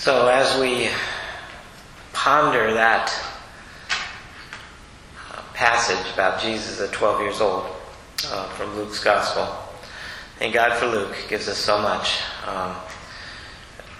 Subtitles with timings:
[0.00, 0.88] So, as we
[2.14, 3.12] ponder that
[5.30, 7.66] uh, passage about Jesus at 12 years old
[8.28, 9.46] uh, from Luke's Gospel,
[10.38, 12.22] thank God for Luke, gives us so much.
[12.46, 12.76] Um,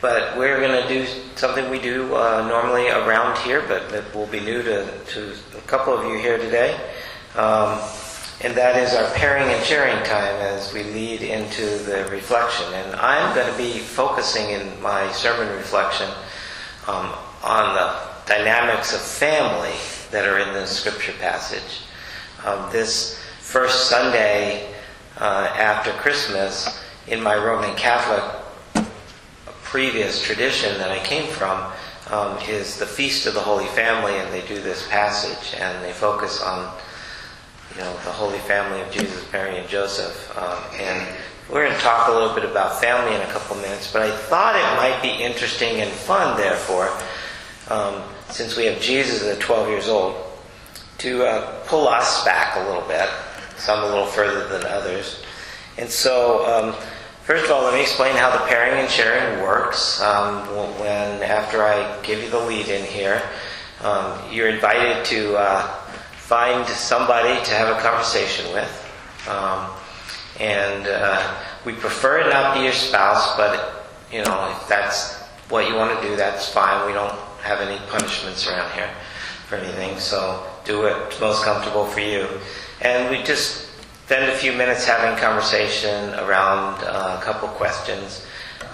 [0.01, 4.27] but we're going to do something we do uh, normally around here, but that will
[4.27, 6.81] be new to, to a couple of you here today.
[7.37, 7.79] Um,
[8.43, 12.73] and that is our pairing and sharing time as we lead into the reflection.
[12.73, 16.09] And I'm going to be focusing in my sermon reflection
[16.87, 17.13] um,
[17.45, 19.77] on the dynamics of family
[20.11, 21.83] that are in the scripture passage.
[22.45, 24.73] Um, this first Sunday
[25.19, 28.25] uh, after Christmas, in my Roman Catholic
[29.63, 31.71] previous tradition that I came from,
[32.09, 35.93] um, is the Feast of the Holy Family, and they do this passage and they
[35.93, 36.75] focus on
[37.75, 40.37] you know, the Holy Family of Jesus, Mary, and Joseph.
[40.37, 41.09] Um, and
[41.51, 44.11] we're going to talk a little bit about family in a couple minutes, but I
[44.17, 46.91] thought it might be interesting and fun, therefore,
[47.69, 50.15] um, since we have Jesus at 12 years old,
[50.99, 53.09] to uh, pull us back a little bit,
[53.57, 55.25] some a little further than others.
[55.79, 56.75] And so, um,
[57.25, 60.01] first of all, let me explain how the pairing and sharing works.
[60.03, 60.47] Um,
[60.79, 63.23] when after I give you the lead in here,
[63.83, 65.80] um, you're invited to uh,
[66.31, 69.27] find somebody to have a conversation with.
[69.29, 69.69] Um,
[70.39, 75.17] and uh, we prefer it not be your spouse, but you know, if that's
[75.49, 76.87] what you want to do, that's fine.
[76.87, 78.89] We don't have any punishments around here
[79.49, 82.29] for anything, so do it most comfortable for you.
[82.81, 83.69] And we just
[84.05, 88.25] spend a few minutes having conversation around uh, a couple questions.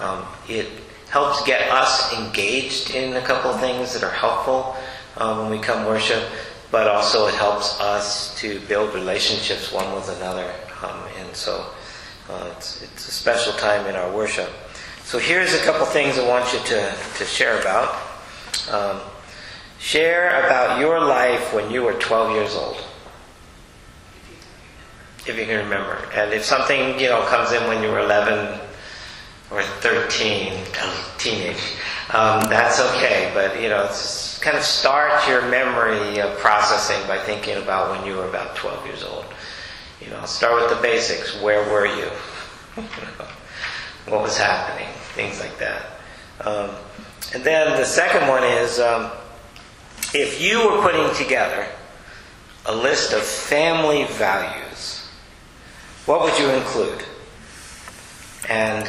[0.02, 0.68] Um, it
[1.08, 4.76] helps get us engaged in a couple things that are helpful
[5.16, 6.22] um, when we come worship
[6.70, 10.52] but also it helps us to build relationships one with another.
[10.82, 11.66] Um, and so
[12.28, 14.50] uh, it's, it's, a special time in our worship.
[15.04, 17.94] So here's a couple things I want you to, to share about.
[18.70, 19.00] Um,
[19.78, 22.76] share about your life when you were 12 years old.
[25.26, 26.08] If you can remember.
[26.14, 28.60] And if something, you know, comes in when you were 11
[29.50, 30.52] or 13,
[31.18, 31.56] teenage,
[32.12, 33.30] um, that's okay.
[33.34, 38.06] But, you know, it's kind of start your memory of processing by thinking about when
[38.06, 39.24] you were about 12 years old.
[40.00, 41.40] You know, start with the basics.
[41.40, 42.08] Where were you?
[44.08, 44.88] what was happening?
[45.14, 45.86] Things like that.
[46.40, 46.70] Um,
[47.34, 49.10] and then the second one is um,
[50.14, 51.66] if you were putting together
[52.66, 55.08] a list of family values,
[56.04, 57.02] what would you include?
[58.48, 58.86] And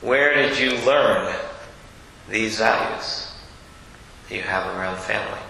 [0.00, 1.34] where did you learn
[2.28, 3.21] these values?
[4.32, 5.40] You have around family.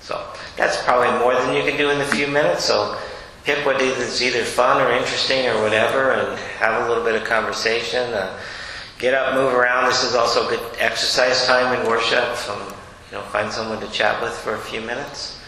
[0.00, 0.24] So
[0.56, 2.64] that's probably more than you can do in a few minutes.
[2.64, 2.98] So
[3.44, 7.24] pick what is either fun or interesting or whatever, and have a little bit of
[7.24, 8.12] conversation.
[8.12, 8.38] Uh,
[8.98, 9.86] get up, move around.
[9.86, 12.24] This is also good exercise time in worship.
[12.48, 12.72] Um,
[13.10, 15.40] you know, find someone to chat with for a few minutes,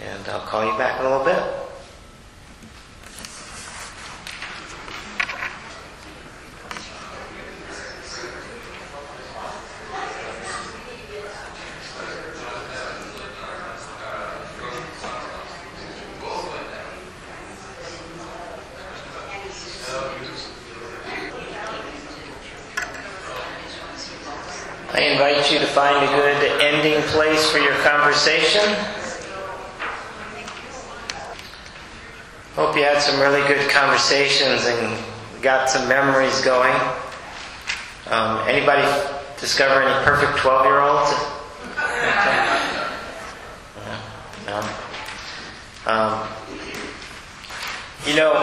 [0.00, 1.62] and I'll call you back in a little bit.
[25.22, 28.74] invite you to find a good ending place for your conversation.
[32.54, 35.04] Hope you had some really good conversations and
[35.42, 36.74] got some memories going.
[38.10, 38.82] Um, anybody
[39.40, 41.10] discover any perfect 12 year olds?
[44.44, 44.60] No.
[45.86, 46.28] Um,
[48.06, 48.34] you know,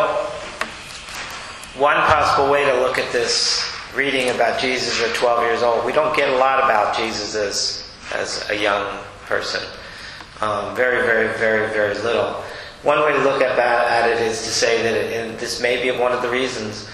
[1.77, 3.61] one possible way to look at this
[3.93, 7.91] reading about Jesus at 12 years old, we don't get a lot about Jesus as,
[8.15, 9.61] as a young person.
[10.41, 12.43] Um, very, very, very, very little.
[12.83, 15.81] One way to look at, at it is to say that, it, and this may
[15.81, 16.89] be one of the reasons,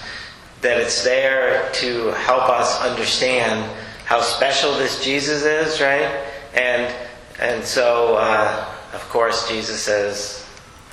[0.60, 3.70] that it's there to help us understand
[4.04, 6.24] how special this Jesus is, right?
[6.54, 6.92] And
[7.38, 8.64] and so, uh,
[8.94, 10.46] of course, Jesus says,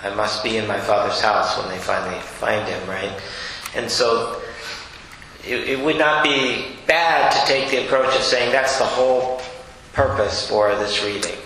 [0.03, 3.13] "I must be in my Father's house when they finally find him," right?
[3.75, 4.41] And so
[5.45, 9.41] it, it would not be bad to take the approach of saying that's the whole
[9.94, 11.38] purpose for this reading.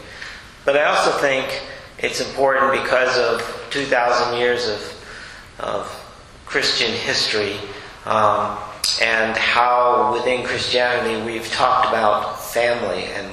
[0.66, 1.48] But I also think
[2.00, 5.06] it's important because of 2,000 years of,
[5.60, 6.08] of
[6.46, 7.58] Christian history
[8.06, 8.58] um,
[9.02, 13.28] and how within Christianity we've talked about family and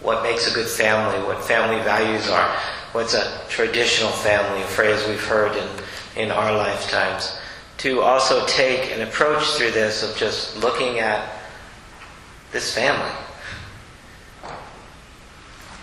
[0.00, 2.48] what makes a good family, what family values are,
[2.92, 5.68] what's a traditional family, a phrase we've heard in,
[6.16, 7.38] in our lifetimes
[7.78, 11.32] to also take an approach through this of just looking at
[12.52, 13.10] this family.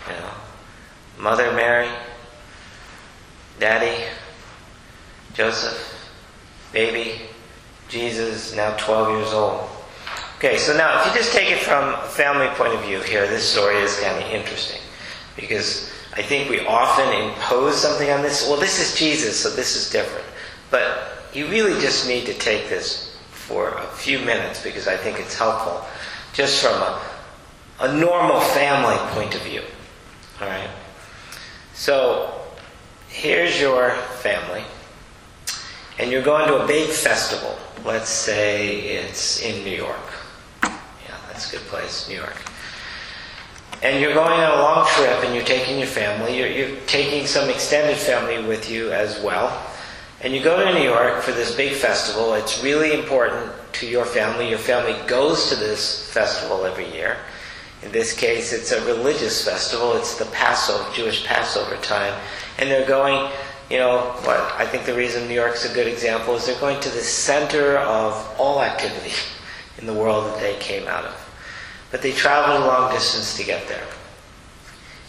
[0.06, 0.30] You know,
[1.20, 1.88] Mother Mary,
[3.58, 4.04] Daddy,
[5.34, 6.08] Joseph,
[6.72, 7.20] baby,
[7.88, 9.68] Jesus, now 12 years old.
[10.38, 13.26] Okay, so now if you just take it from a family point of view here,
[13.26, 14.80] this story is kind of interesting
[15.36, 18.48] because I think we often impose something on this.
[18.48, 20.24] Well, this is Jesus, so this is different.
[20.70, 25.18] But you really just need to take this for a few minutes because I think
[25.18, 25.84] it's helpful
[26.32, 27.00] just from a,
[27.80, 29.62] a normal family point of view.
[30.40, 30.70] All right?
[31.80, 32.30] So
[33.08, 34.62] here's your family,
[35.98, 37.56] and you're going to a big festival.
[37.86, 39.96] Let's say it's in New York.
[40.62, 42.36] Yeah, that's a good place, New York.
[43.82, 46.36] And you're going on a long trip, and you're taking your family.
[46.36, 49.66] You're, you're taking some extended family with you as well.
[50.20, 52.34] And you go to New York for this big festival.
[52.34, 54.50] It's really important to your family.
[54.50, 57.16] Your family goes to this festival every year.
[57.82, 59.94] In this case, it's a religious festival.
[59.94, 62.18] It's the Passover, Jewish Passover time.
[62.58, 63.30] And they're going,
[63.70, 66.80] you know, what I think the reason New York's a good example is they're going
[66.80, 69.14] to the center of all activity
[69.78, 71.26] in the world that they came out of.
[71.90, 73.86] But they traveled a long distance to get there.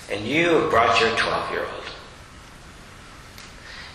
[0.10, 1.84] And you brought your 12 year old.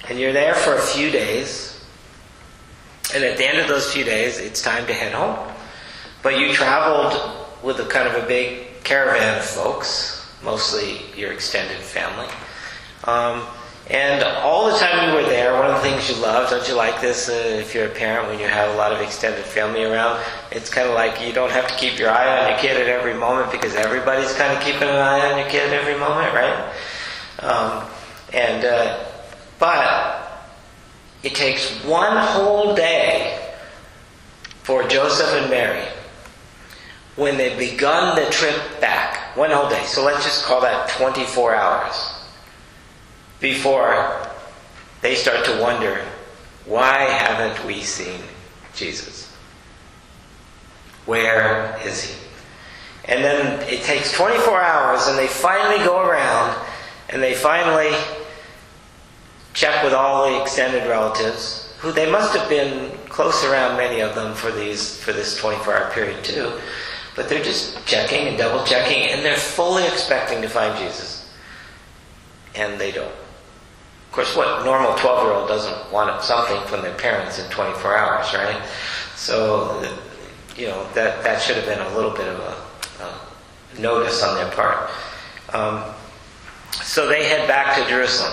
[0.08, 1.84] And you're there for a few days.
[3.14, 5.38] And at the end of those few days, it's time to head home.
[6.23, 12.29] But you traveled with a kind of a big caravan folks, mostly your extended family.
[13.03, 13.44] Um,
[13.91, 16.75] and all the time you were there, one of the things you love, don't you
[16.75, 19.83] like this uh, if you're a parent when you have a lot of extended family
[19.83, 20.25] around?
[20.53, 22.88] It's kind of like you don't have to keep your eye on your kid at
[22.88, 26.33] every moment because everybody's kind of keeping an eye on your kid at every moment,
[26.33, 26.75] right?
[27.41, 27.88] Um,
[28.33, 29.05] and uh,
[29.59, 30.53] but
[31.25, 33.53] it takes one whole day
[34.62, 35.85] for Joseph and Mary
[37.17, 39.37] when they've begun the trip back.
[39.37, 39.85] One whole day.
[39.85, 42.15] So let's just call that 24 hours
[43.41, 44.29] before
[45.03, 46.03] they start to wonder
[46.65, 48.21] why haven't we seen
[48.75, 49.33] Jesus?
[51.05, 52.27] Where is he?
[53.05, 56.61] And then it takes 24 hours, and they finally go around
[57.09, 57.95] and they finally
[59.55, 64.15] check with all the extended relatives, who they must have been close around many of
[64.17, 66.53] them for these for this 24-hour period too.
[67.17, 71.29] But they're just checking and double checking, and they're fully expecting to find Jesus,
[72.55, 73.07] and they don't.
[73.07, 78.63] Of course, what normal 12-year-old doesn't want something from their parents in 24 hours, right?
[79.15, 79.83] So,
[80.57, 82.57] you know that that should have been a little bit of a,
[83.05, 84.91] a notice on their part.
[85.53, 85.83] Um,
[86.73, 88.33] so they head back to Jerusalem.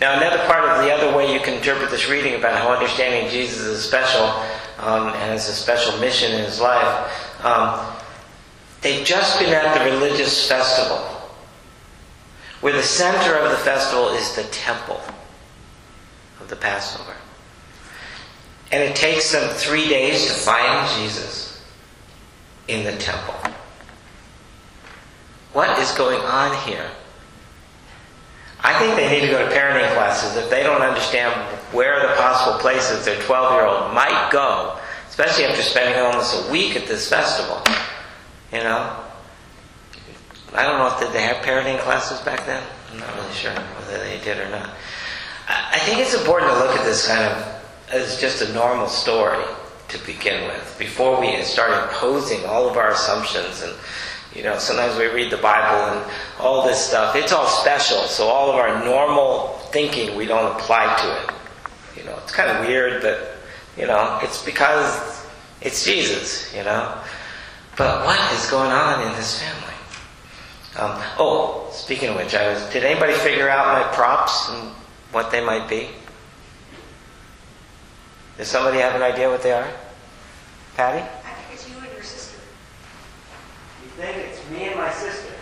[0.00, 3.30] Now, another part of the other way you can interpret this reading about how understanding
[3.30, 4.26] Jesus is special
[4.84, 7.84] um, and has a special mission in his life, um,
[8.82, 10.98] they've just been at the religious festival,
[12.60, 15.00] where the center of the festival is the temple
[16.40, 17.14] of the Passover.
[18.70, 21.62] And it takes them three days to find Jesus
[22.68, 23.34] in the temple.
[25.52, 26.90] What is going on here?
[28.60, 31.32] I think they need to go to parenting classes if they don't understand
[31.74, 34.78] where are the possible places their 12 year old might go,
[35.08, 37.60] especially after spending almost a week at this festival.
[38.52, 38.96] You know?
[40.54, 42.62] I don't know if did they have parenting classes back then.
[42.92, 44.70] I'm not really sure whether they did or not.
[45.48, 49.44] I think it's important to look at this kind of as just a normal story
[49.88, 53.74] to begin with before we start imposing all of our assumptions and
[54.34, 56.10] you know, sometimes we read the Bible and
[56.40, 57.14] all this stuff.
[57.14, 61.36] It's all special, so all of our normal thinking we don't apply to it.
[61.96, 63.36] You know, it's kind of weird, but
[63.76, 65.26] you know, it's because
[65.60, 66.54] it's Jesus.
[66.54, 66.94] You know,
[67.76, 69.74] but what is going on in this family?
[70.76, 72.64] Um, oh, speaking of which, I was.
[72.70, 74.70] Did anybody figure out my props and
[75.12, 75.88] what they might be?
[78.36, 79.70] Does somebody have an idea what they are?
[80.76, 81.00] Patty?
[81.00, 82.40] I think it's you and your sister.
[83.84, 85.32] You think it's me and my sister,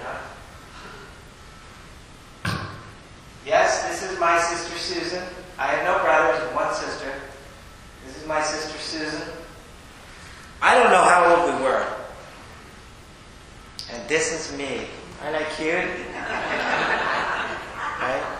[2.44, 2.58] huh?
[3.46, 5.24] Yes, this is my sister Susan.
[5.58, 7.12] I have no brothers and one sister.
[8.06, 9.22] This is my sister Susan.
[10.60, 11.86] I don't know how old we were.
[13.92, 14.86] And this is me.
[15.22, 15.74] Aren't I cute?
[18.00, 18.38] right?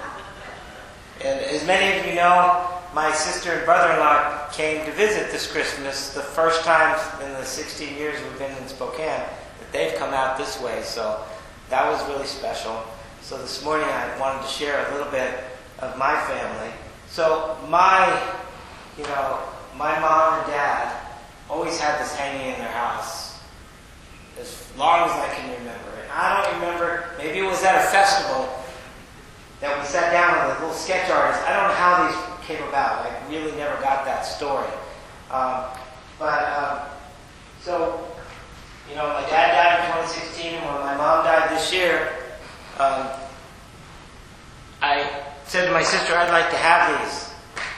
[1.24, 6.12] And as many of you know, my sister and brother-in-law came to visit this Christmas
[6.14, 10.36] the first time in the 16 years we've been in Spokane that they've come out
[10.36, 10.82] this way.
[10.82, 11.24] So
[11.70, 12.84] that was really special.
[13.20, 15.32] So this morning I wanted to share a little bit
[15.78, 16.72] of my family.
[17.12, 18.08] So my,
[18.96, 19.40] you know,
[19.76, 20.96] my mom and dad
[21.50, 23.38] always had this hanging in their house.
[24.40, 25.90] as long as I can remember.
[26.02, 28.48] And I don't remember, maybe it was at a festival
[29.60, 31.42] that we sat down with a little sketch artist.
[31.42, 33.04] I don't know how these came about.
[33.04, 34.72] I really never got that story.
[35.30, 35.64] Um,
[36.18, 36.78] but, um,
[37.60, 38.08] so,
[38.88, 42.08] you know, my dad died in 2016, and when my mom died this year,
[42.78, 43.06] um,
[45.52, 47.28] said to my sister, I'd like to have these.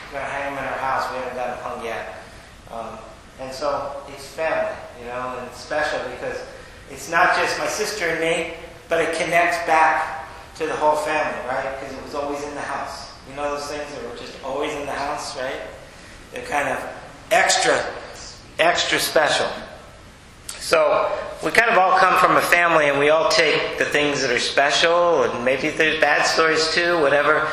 [0.07, 1.11] We're going to hang them in our house.
[1.11, 2.23] We haven't got them hung yet.
[2.71, 3.01] Um,
[3.41, 6.39] and so it's family, you know, and it's special because
[6.89, 8.55] it's not just my sister and me,
[8.89, 11.75] but it connects back to the whole family, right?
[11.81, 13.11] Because it was always in the house.
[13.29, 15.63] You know those things that were just always in the house, right?
[16.31, 16.79] They're kind of
[17.33, 17.85] extra,
[18.61, 19.51] extra special.
[20.47, 21.11] So
[21.43, 24.31] we kind of all come from a family and we all take the things that
[24.31, 27.49] are special and maybe there's bad stories too, whatever.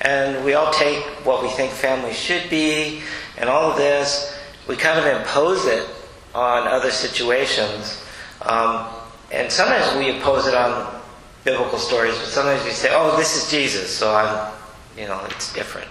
[0.00, 3.02] And we all take what we think family should be
[3.38, 4.36] and all of this.
[4.68, 5.88] We kind of impose it
[6.34, 8.04] on other situations.
[8.42, 8.86] Um,
[9.30, 11.00] and sometimes we impose it on
[11.44, 14.52] biblical stories, but sometimes we say, oh, this is Jesus, so I'm,
[14.96, 15.88] you know, it's different.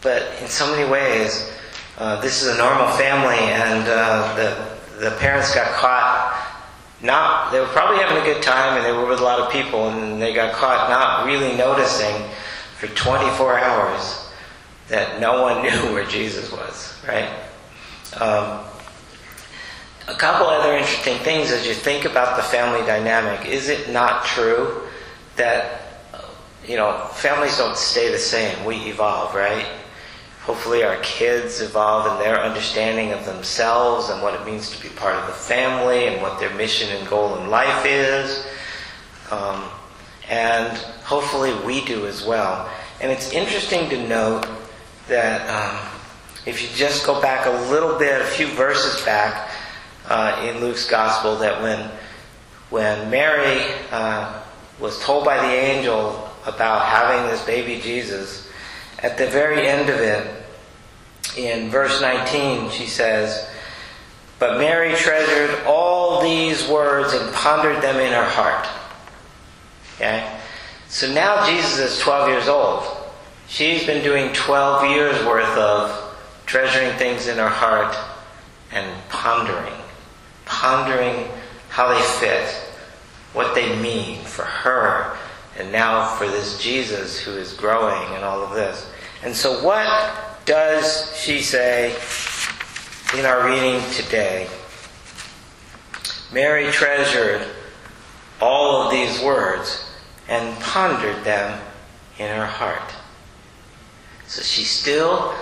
[0.00, 1.52] But in so many ways,
[1.98, 6.17] uh, this is a normal family, and uh, the, the parents got caught
[7.02, 9.52] not, they were probably having a good time and they were with a lot of
[9.52, 12.28] people, and they got caught not really noticing
[12.78, 14.28] for 24 hours
[14.88, 17.30] that no one knew where Jesus was, right?
[18.20, 18.64] Um,
[20.08, 23.46] a couple other interesting things as you think about the family dynamic.
[23.46, 24.82] Is it not true
[25.36, 25.82] that,
[26.66, 28.64] you know, families don't stay the same?
[28.64, 29.66] We evolve, right?
[30.48, 34.88] Hopefully, our kids evolve in their understanding of themselves and what it means to be
[34.96, 38.46] part of the family and what their mission and goal in life is.
[39.30, 39.68] Um,
[40.30, 40.74] and
[41.04, 42.66] hopefully, we do as well.
[43.02, 44.48] And it's interesting to note
[45.08, 45.86] that um,
[46.46, 49.50] if you just go back a little bit, a few verses back,
[50.06, 51.90] uh, in Luke's gospel that when
[52.70, 54.42] when Mary uh,
[54.80, 58.48] was told by the angel about having this baby Jesus,
[59.00, 60.37] at the very end of it,
[61.46, 63.48] in verse 19, she says,
[64.38, 68.66] But Mary treasured all these words and pondered them in her heart.
[69.96, 70.38] Okay?
[70.88, 72.84] So now Jesus is 12 years old.
[73.46, 76.16] She's been doing 12 years worth of
[76.46, 77.96] treasuring things in her heart
[78.72, 79.78] and pondering
[80.48, 81.28] pondering
[81.68, 82.48] how they fit,
[83.34, 85.16] what they mean for her,
[85.58, 88.90] and now for this Jesus who is growing and all of this.
[89.22, 89.86] And so, what
[90.48, 91.94] does she say
[93.14, 94.48] in our reading today?
[96.32, 97.46] Mary treasured
[98.40, 99.84] all of these words
[100.26, 101.60] and pondered them
[102.18, 102.94] in her heart.
[104.26, 105.34] So she's still,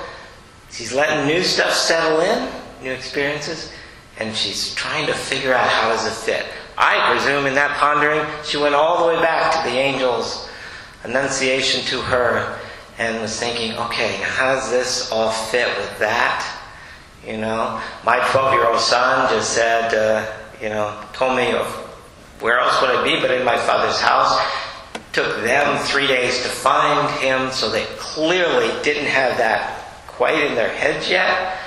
[0.72, 3.72] she's letting new stuff settle in, new experiences,
[4.18, 6.46] and she's trying to figure out how does it fit.
[6.76, 10.48] I presume in that pondering, she went all the way back to the angel's
[11.04, 12.58] annunciation to her
[12.98, 16.52] and was thinking, okay, how does this all fit with that?
[17.26, 21.66] You know, my 12 year old son just said, uh, you know, told me of
[22.40, 24.40] where else would I be but in my father's house.
[25.12, 30.54] Took them three days to find him, so they clearly didn't have that quite in
[30.54, 31.58] their heads yet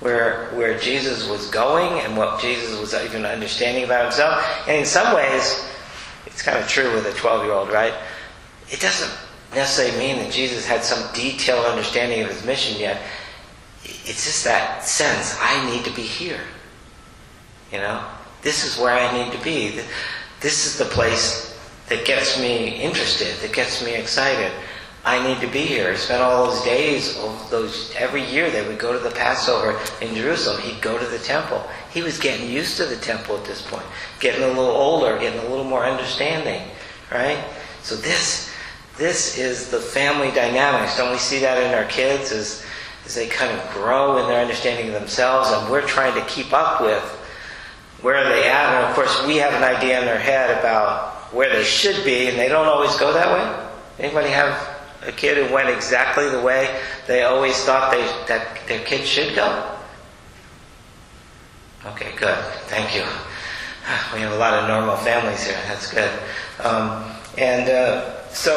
[0.00, 4.44] where where Jesus was going and what Jesus was even understanding about himself.
[4.68, 5.68] And in some ways,
[6.26, 7.94] it's kind of true with a 12 year old, right?
[8.70, 9.10] It doesn't
[9.54, 13.00] necessarily mean that Jesus had some detailed understanding of his mission yet.
[13.84, 16.40] It's just that sense I need to be here.
[17.72, 18.04] You know,
[18.42, 19.80] this is where I need to be.
[20.40, 24.52] This is the place that gets me interested, that gets me excited.
[25.04, 25.92] I need to be here.
[25.92, 27.16] He spent all those days,
[27.50, 30.60] those every year they would go to the Passover in Jerusalem.
[30.60, 31.66] He'd go to the temple.
[31.90, 33.86] He was getting used to the temple at this point,
[34.20, 36.62] getting a little older, getting a little more understanding,
[37.10, 37.42] right?
[37.82, 38.47] So this,
[38.98, 40.96] this is the family dynamics.
[40.96, 42.64] Don't we see that in our kids as,
[43.06, 46.52] as they kind of grow in their understanding of themselves, and we're trying to keep
[46.52, 47.02] up with
[48.02, 48.74] where they at.
[48.74, 52.28] And of course, we have an idea in their head about where they should be,
[52.28, 54.04] and they don't always go that way.
[54.04, 54.76] Anybody have
[55.06, 59.34] a kid who went exactly the way they always thought they, that their kid should
[59.34, 59.76] go?
[61.86, 62.38] Okay, good.
[62.66, 63.04] Thank you.
[64.12, 65.56] We have a lot of normal families here.
[65.66, 66.10] That's good.
[66.62, 68.54] Um, and uh, so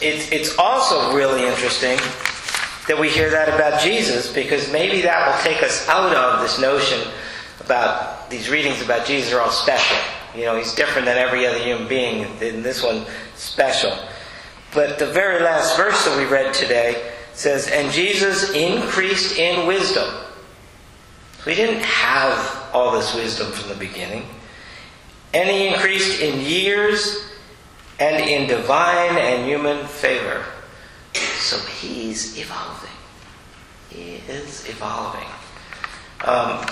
[0.00, 1.98] it's, it's also really interesting
[2.88, 6.58] that we hear that about Jesus because maybe that will take us out of this
[6.58, 7.00] notion
[7.60, 9.96] about these readings about Jesus are all special.
[10.34, 12.24] You know, he's different than every other human being.
[12.24, 13.04] and this one,
[13.36, 13.96] special.
[14.74, 20.08] But the very last verse that we read today says, And Jesus increased in wisdom.
[21.46, 24.24] We didn't have all this wisdom from the beginning.
[25.34, 27.31] And he increased in years
[27.98, 30.44] and in divine and human favor.
[31.14, 32.90] So he's evolving.
[33.90, 35.28] He is evolving.
[36.24, 36.64] Um,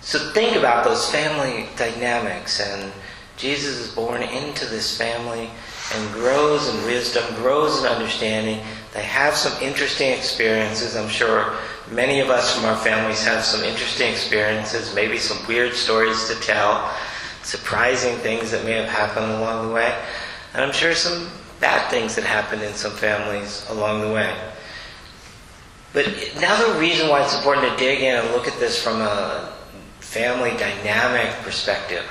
[0.00, 2.60] so think about those family dynamics.
[2.60, 2.92] And
[3.36, 5.50] Jesus is born into this family
[5.94, 8.60] and grows in wisdom, grows in understanding.
[8.92, 10.96] They have some interesting experiences.
[10.96, 11.54] I'm sure
[11.90, 16.34] many of us from our families have some interesting experiences, maybe some weird stories to
[16.40, 16.92] tell,
[17.46, 19.94] surprising things that may have happened along the way.
[20.52, 21.28] And I'm sure some
[21.60, 24.34] bad things that happened in some families along the way.
[25.92, 26.06] But
[26.40, 29.52] now the reason why it's important to dig in and look at this from a
[30.00, 32.04] family dynamic perspective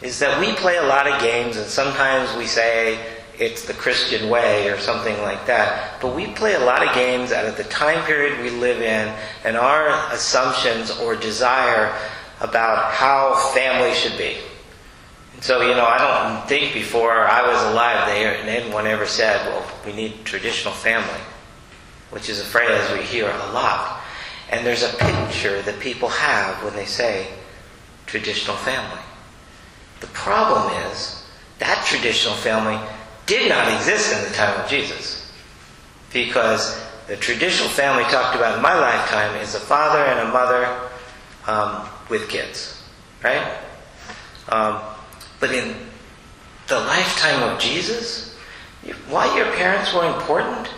[0.00, 2.98] is that we play a lot of games and sometimes we say
[3.38, 6.00] it's the Christian way or something like that.
[6.00, 9.14] But we play a lot of games out of the time period we live in
[9.44, 11.94] and our assumptions or desire
[12.40, 14.36] about how family should be.
[15.42, 19.66] So, you know, I don't think before I was alive, they, anyone ever said, well,
[19.84, 21.20] we need traditional family,
[22.10, 24.00] which is a phrase we hear a lot.
[24.50, 27.26] And there's a picture that people have when they say
[28.06, 29.00] traditional family.
[29.98, 31.24] The problem is
[31.58, 32.78] that traditional family
[33.26, 35.28] did not exist in the time of Jesus.
[36.12, 40.88] Because the traditional family talked about in my lifetime is a father and a mother
[41.48, 42.80] um, with kids,
[43.24, 43.58] right?
[44.48, 44.80] Um,
[45.42, 45.74] but in
[46.68, 48.38] the lifetime of Jesus,
[49.08, 50.68] why your parents were important,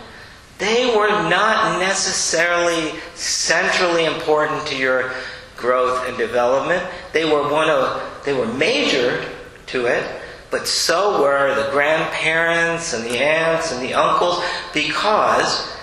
[0.57, 5.11] they were not necessarily centrally important to your
[5.55, 6.83] growth and development.
[7.13, 9.23] They were one of they were major
[9.67, 10.03] to it,
[10.49, 14.43] but so were the grandparents and the aunts and the uncles
[14.73, 15.74] because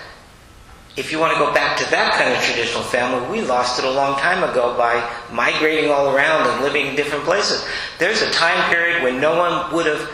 [0.95, 3.85] if you want to go back to that kind of traditional family, we lost it
[3.85, 7.65] a long time ago by migrating all around and living in different places.
[7.97, 10.07] There's a time period when no one would have,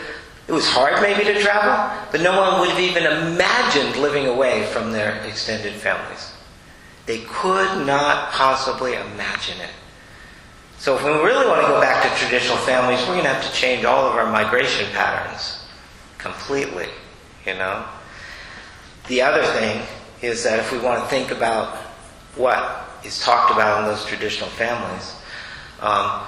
[0.48, 4.64] it was hard maybe to travel, but no one would have even imagined living away
[4.66, 6.32] from their extended families.
[7.04, 9.70] They could not possibly imagine it.
[10.78, 13.44] So if we really want to go back to traditional families, we're going to have
[13.44, 15.62] to change all of our migration patterns
[16.16, 16.86] completely,
[17.44, 17.84] you know.
[19.08, 19.82] The other thing
[20.22, 21.76] is that if we want to think about
[22.36, 25.16] what is talked about in those traditional families,
[25.80, 26.22] um,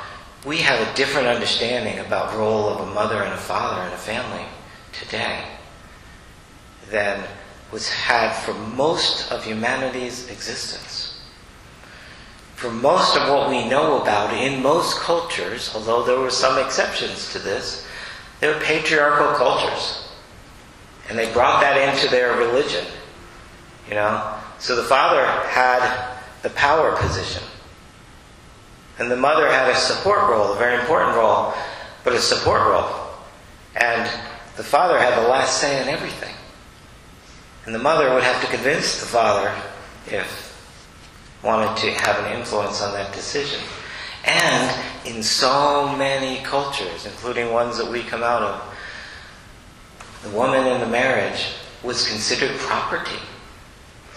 [0.44, 3.98] we have a different understanding about role of a mother and a father in a
[3.98, 4.44] family
[4.92, 5.44] today
[6.90, 7.24] than
[7.70, 11.20] was had for most of humanity's existence.
[12.56, 17.32] For most of what we know about in most cultures, although there were some exceptions
[17.32, 17.86] to this,
[18.40, 20.08] they were patriarchal cultures.
[21.08, 22.84] And they brought that into their religion.
[23.92, 24.38] You know?
[24.58, 27.42] So the father had the power position.
[28.98, 31.52] And the mother had a support role, a very important role,
[32.02, 32.88] but a support role.
[33.76, 34.08] And
[34.56, 36.34] the father had the last say in everything.
[37.66, 39.54] And the mother would have to convince the father
[40.06, 40.48] if
[41.44, 43.60] wanted to have an influence on that decision.
[44.24, 48.74] And in so many cultures, including ones that we come out of,
[50.22, 51.48] the woman in the marriage
[51.82, 53.20] was considered property.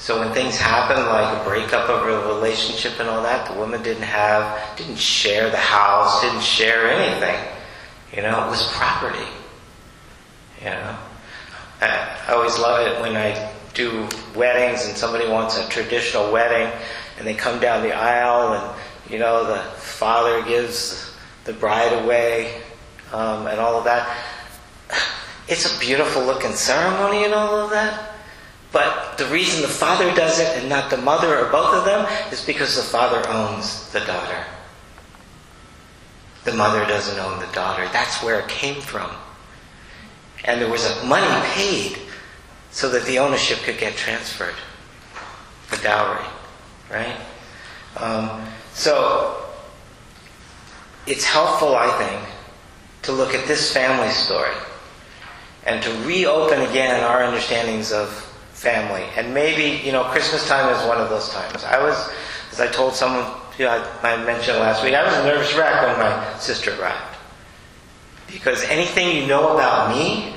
[0.06, 3.82] So when things happen, like a breakup of a relationship and all that, the woman
[3.82, 7.44] didn't have, didn't share the house, didn't share anything.
[8.16, 9.28] You know, it was property.
[10.60, 10.96] You know,
[11.82, 16.72] I, I always love it when I do weddings and somebody wants a traditional wedding,
[17.18, 21.16] and they come down the aisle, and you know, the father gives
[21.46, 22.62] the bride away,
[23.12, 24.16] um, and all of that.
[25.48, 28.15] It's a beautiful looking ceremony and all of that.
[28.76, 32.06] But the reason the father does it and not the mother or both of them
[32.34, 34.44] is because the father owns the daughter.
[36.44, 37.88] The mother doesn't own the daughter.
[37.94, 39.10] That's where it came from.
[40.44, 42.00] And there was money paid
[42.70, 44.56] so that the ownership could get transferred.
[45.72, 46.26] The dowry,
[46.92, 47.16] right?
[47.96, 49.42] Um, so
[51.08, 52.30] it's helpful, I think,
[53.04, 54.54] to look at this family story
[55.66, 58.25] and to reopen again our understandings of
[58.66, 59.06] family.
[59.16, 61.64] And maybe, you know, Christmas time is one of those times.
[61.64, 61.96] I was,
[62.52, 65.86] as I told someone, you I, I mentioned last week, I was a nervous wreck
[65.86, 67.16] when my sister arrived.
[68.26, 70.34] Because anything you know about me,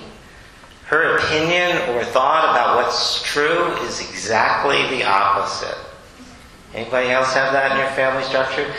[0.85, 5.79] her opinion or thought about what's true is exactly the opposite.
[6.75, 8.71] Anybody else have that in your family structure?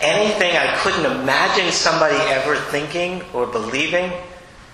[0.00, 4.10] Anything I couldn't imagine somebody ever thinking or believing,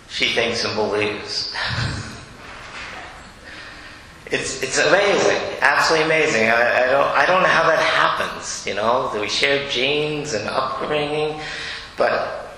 [0.08, 1.54] she thinks and believes.
[4.32, 6.48] It's, it's amazing, absolutely amazing.
[6.48, 9.10] I, I, don't, I don't know how that happens, you know.
[9.14, 11.38] We share genes and upbringing,
[11.98, 12.50] But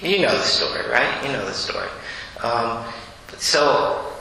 [0.00, 1.22] you know the story, right?
[1.26, 1.90] You know the story.
[2.42, 2.90] Um,
[3.36, 4.14] so,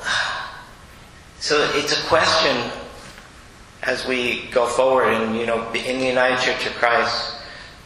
[1.40, 2.70] so it's a question
[3.84, 7.34] as we go forward, and you know, in the United Church of Christ,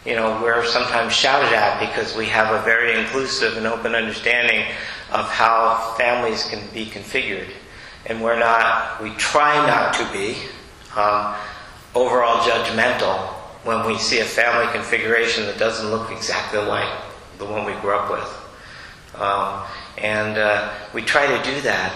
[0.07, 4.65] you know, we're sometimes shouted at because we have a very inclusive and open understanding
[5.11, 7.51] of how families can be configured,
[8.05, 10.35] and we're not, we try not to be
[10.95, 11.35] um,
[11.93, 16.87] overall judgmental when we see a family configuration that doesn't look exactly like
[17.39, 19.21] the one we grew up with.
[19.21, 19.63] Um,
[19.97, 21.93] and uh, we try to do that.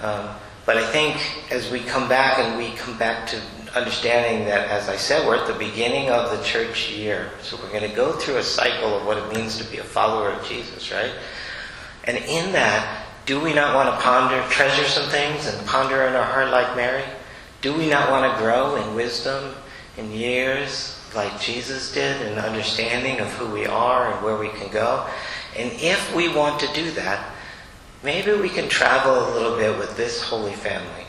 [0.00, 1.16] Um, but I think
[1.50, 3.40] as we come back and we come back to
[3.74, 7.30] understanding that, as I said, we're at the beginning of the church year.
[7.42, 9.84] So we're going to go through a cycle of what it means to be a
[9.84, 11.12] follower of Jesus, right?
[12.04, 16.14] And in that, do we not want to ponder, treasure some things and ponder in
[16.14, 17.04] our heart like Mary?
[17.60, 19.54] Do we not want to grow in wisdom,
[19.98, 24.72] in years, like Jesus did, in understanding of who we are and where we can
[24.72, 25.06] go?
[25.58, 27.34] And if we want to do that,
[28.02, 31.04] maybe we can travel a little bit with this Holy Family,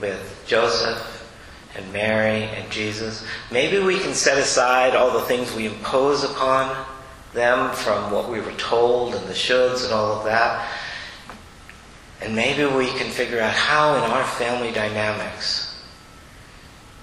[0.00, 1.30] with Joseph
[1.76, 3.26] and Mary and Jesus.
[3.50, 6.86] Maybe we can set aside all the things we impose upon
[7.34, 10.66] them from what we were told and the shoulds and all of that.
[12.20, 15.74] And maybe we can figure out how in our family dynamics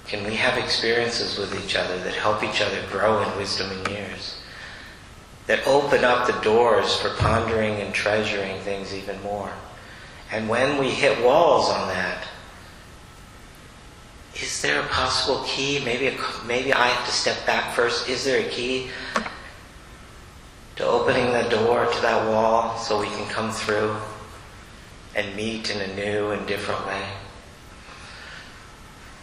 [0.07, 3.87] can we have experiences with each other that help each other grow in wisdom and
[3.89, 4.39] years?
[5.47, 9.51] That open up the doors for pondering and treasuring things even more.
[10.31, 12.27] And when we hit walls on that,
[14.35, 15.79] is there a possible key?
[15.85, 18.09] Maybe, a, maybe I have to step back first.
[18.09, 18.89] Is there a key
[20.77, 23.95] to opening the door to that wall so we can come through
[25.15, 27.03] and meet in a new and different way?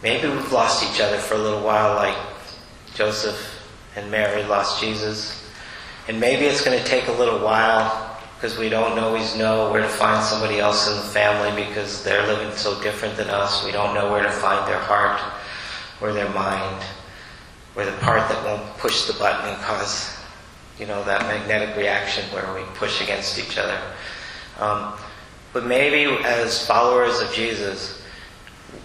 [0.02, 2.16] Maybe we've lost each other for a little while, like
[2.94, 3.60] Joseph
[3.96, 5.46] and Mary lost Jesus.
[6.08, 9.82] And maybe it's going to take a little while because we don't always know where
[9.82, 13.64] to find somebody else in the family because they're living so different than us.
[13.66, 15.20] We don't know where to find their heart
[16.00, 16.82] or their mind
[17.76, 20.16] or the part that won't push the button and cause,
[20.78, 23.78] you know, that magnetic reaction where we push against each other.
[24.58, 24.94] Um,
[25.52, 28.02] but maybe as followers of Jesus,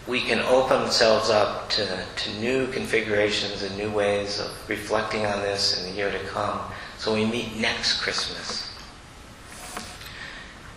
[0.08, 5.42] we can open ourselves up to, to new configurations and new ways of reflecting on
[5.42, 6.60] this in the year to come.
[6.98, 8.72] So we meet next Christmas.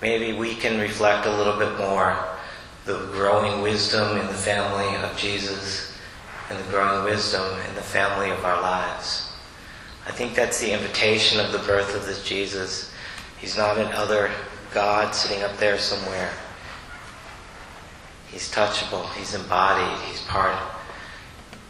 [0.00, 2.16] Maybe we can reflect a little bit more
[2.84, 5.92] the growing wisdom in the family of Jesus
[6.48, 9.30] and the growing wisdom in the family of our lives.
[10.06, 12.90] I think that's the invitation of the birth of this Jesus.
[13.38, 14.30] He's not another
[14.78, 16.30] God sitting up there somewhere.
[18.30, 20.56] He's touchable, he's embodied, he's part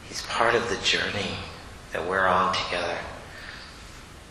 [0.07, 1.31] he's part of the journey
[1.94, 2.99] that we're on together.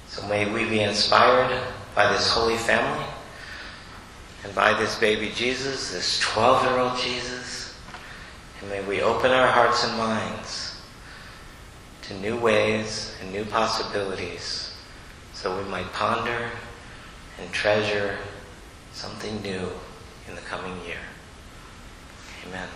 [0.09, 1.59] So may we be inspired
[1.95, 3.07] by this holy family
[4.43, 7.73] and by this baby Jesus, this 12 year old Jesus.
[8.61, 10.79] And may we open our hearts and minds
[12.03, 14.75] to new ways and new possibilities
[15.33, 16.51] so we might ponder
[17.41, 18.15] and treasure
[18.97, 19.69] something new
[20.27, 20.97] in the coming year.
[22.47, 22.67] Amen.